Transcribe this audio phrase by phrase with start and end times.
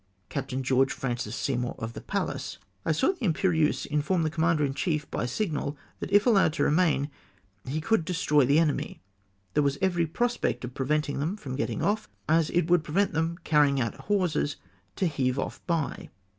[0.29, 2.57] Captain Gteorue Francis Seymour (of the Pallas.)
[2.87, 6.53] —"I saw the Imperieuse inform the Commander in chief, by sig nal, that if allowed
[6.53, 7.11] to remain
[7.67, 8.99] he could destroy the enemy:
[9.53, 13.35] there was every prospect of preventing them from getting off, as it would prevent their
[13.43, 14.55] carrying out hawsers
[14.95, 16.09] to heave off by.